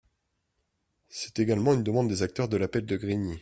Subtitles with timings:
[1.09, 3.37] C’est également une demande des acteurs de l’appel de Grigny.